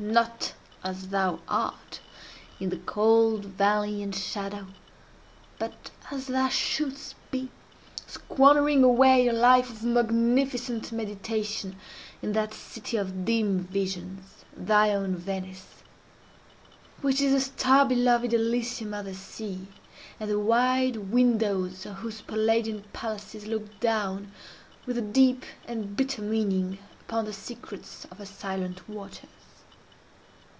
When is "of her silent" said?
28.06-28.88